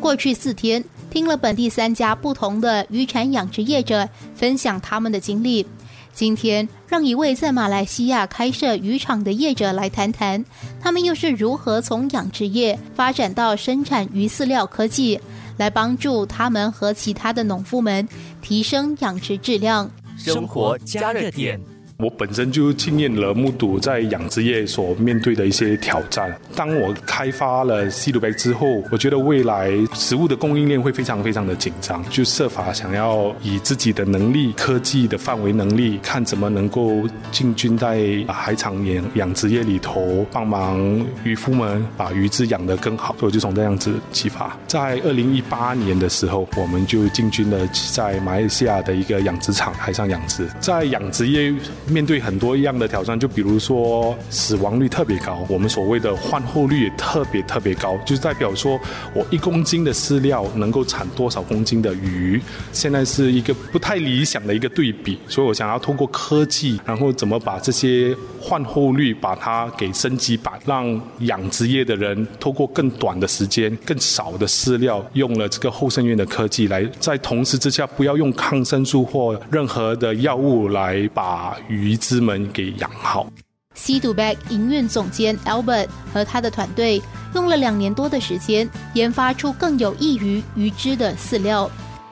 [0.00, 5.64] 过去四天，听了本地三家不同的渔产养殖业者分享他们的经历。
[6.12, 10.44] 今天，让一位在马来西亚开设渔场的业者来谈谈，
[10.80, 15.20] 他们又是如何从养殖业发展到生产鱼饲料科技，
[15.58, 18.08] 来帮助他们和其他的农夫们
[18.40, 19.88] 提升养殖质量。
[20.16, 21.60] 生活加热点。
[22.00, 26.34] 我本身就经验了目睹在养殖业所面对的一些挑战。
[26.54, 43.14] 当我开发了西鲁贝之后，我觉得未来食物的供应链会非常非常的紧张，就设法想要以自己的能力、科技的范围能力，看怎么能够进军在海产养养殖业里头，帮忙渔夫们把鱼只养得更好。
[43.18, 44.56] 所以我就从这样子启发。
[44.66, 51.52] 在二零一八年的时候，我们就进军了在马来西亚的一个养殖场海上养殖，在养殖业。
[51.90, 58.80] 面对很多一样的挑战，就比如说死亡率特别高，我们所谓的换后率也特别特别高，就是代表说
[59.12, 62.40] 我一公斤的饲料能够产多少公斤的鱼，
[62.72, 81.79] 现在是一个不太理想的一个对比，所以我想要通过科技，然后怎么把这些换后率把它给升级版，让养殖业的人透过更短的时间、更少的饲料，用了这个后生源的科技来，在同时之下不要用抗生素或任何的药物来把鱼。
[81.80, 83.26] 鱼之们给养好。
[83.74, 87.00] 西杜贝营运总监 Albert 和他的团队
[87.34, 91.70] 用了两年多的时间，研发出更有益于鱼之的饲料。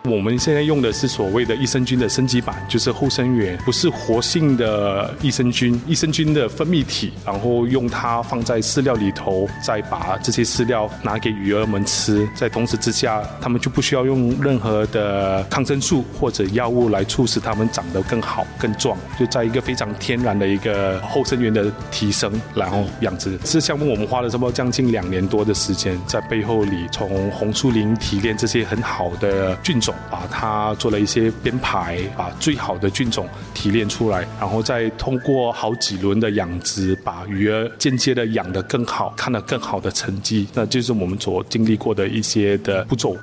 [0.09, 23.39] 我们现在用的是所谓的益生菌的升级版，就是后生源，不是活性的益生菌，益生菌的分泌体，然后用它放在饲料里头，再把这些饲料拿给鱼儿们吃，在同时之下，他们就不需要用任何的抗生素或者药物来促使它们长得更好、更壮，就在一个非常天然的一个后生源的提升，然后养殖。
[23.45, 29.95] 这项目我们花了差不多将近两年多的时间，在背后里从红树林提炼这些很好的菌种。
[30.11, 43.17] 把它做了一些编排，把最好的菌种提炼出来，然后再通过好几轮的养殖，把鱼儿间接的养得更好，看到更好的成绩，那就是我们所经历过的一些的步骤。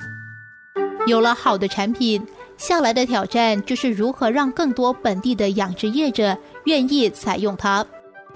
[1.07, 2.25] 有了好的产品，
[2.57, 6.35] 下来的挑战就是如何让更多本地的养殖业者
[6.65, 7.85] 愿意采用它。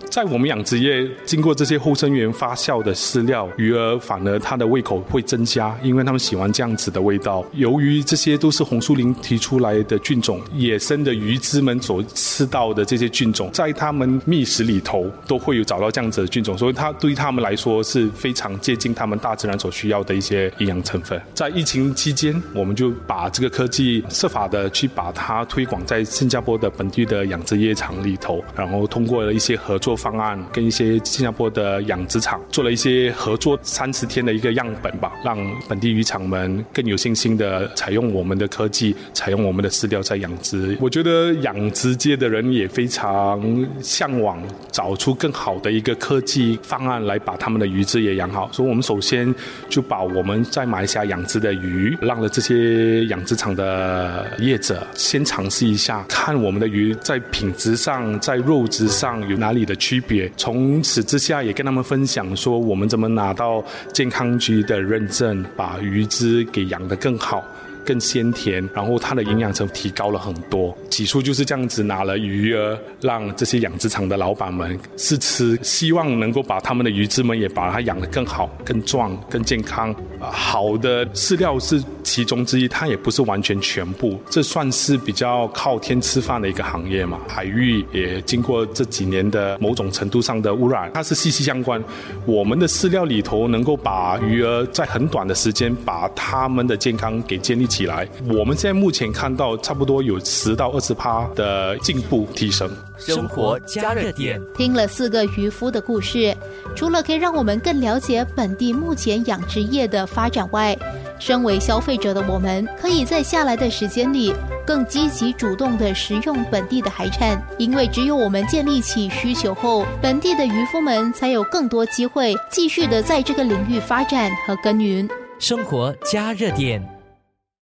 [0.10, 7.46] 在我们养殖业，经过这些后生源发酵的饲料，鱼儿反而它的胃口会增加，因为他们喜欢这样子的味道。
[7.54, 21.22] 由于这些都是红树林提出来的菌种，野生的鱼只们所吃到的这些菌种，在他们觅食里头都会有找到这样子的菌种，所以它对于他们来说是非常接近他们大自然所需要的一些营养成分。
[21.36, 29.89] 在疫情期间，我们就把这个科技设法的去把它推广在新加坡的本地的养殖业场里头，然后通过了一些合作。
[29.90, 35.36] 做方案跟一些新加坡的养殖场做了一些合作，三十天的一个样本吧，让
[35.68, 40.78] 本地渔场们更有信心的采用我们的科技，采用我们的饲料在养殖。
[40.80, 43.42] 我觉得养殖界的人也非常
[43.82, 44.40] 向往
[44.72, 48.48] 找出更好的一个科技方案来把他们的鱼质也养好。
[48.52, 49.34] 所以，我们首先
[49.70, 59.79] 就把我们在马来西亚养殖的鱼，让了这些养殖场的业者先尝试一下，看我们的鱼在品质上、在肉质上有哪里的。
[59.80, 67.44] 区别，从此之下也跟他们分享说，我们怎么拿到健康局的认证，把鱼只给养得更好。
[67.90, 70.78] 更鲜甜，然后它的营养层提高了很多。
[70.92, 79.96] 起初就是这样子拿了鱼儿，让这些养殖场的老板们试吃，希望能够把他们的鱼子们也把它养得更好、更壮、更健康。
[80.20, 84.22] 好的饲料是其中之一，它也不是完全全部。
[84.30, 87.18] 这算是比较靠天吃饭的一个行业嘛。
[87.28, 91.84] 海域也经过这几年的某种程度上的污染，它是息息相关。
[92.28, 97.79] 我们的饲料里头能够把鱼儿在很短的时间把它们的健康给建立起。
[97.80, 102.70] 起来，我们现在目前看到差不多有十到二十趴的进步提升。
[102.98, 106.36] 生活加热点，听了四个渔夫的故事，
[106.76, 110.78] 除了可以让我们更了解本地目前养殖业的发展外，
[111.20, 114.34] 身为消费者的我们，可以在下来的时间里
[114.66, 125.08] 更积极主动的食用本地的海产，因为只有我们建立起需求后，本地的渔夫们才有更多机会继续的在这个领域发展和耕耘。
[125.40, 126.99] 生活加热点。